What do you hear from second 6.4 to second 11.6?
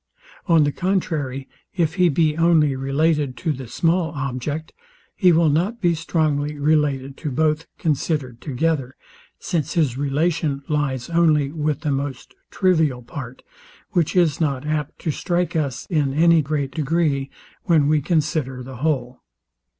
related to both, considered together, since his relation lies only